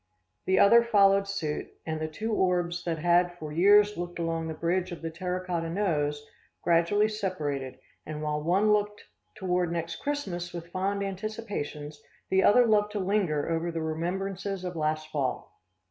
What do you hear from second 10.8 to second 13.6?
anticipations, the other loved to linger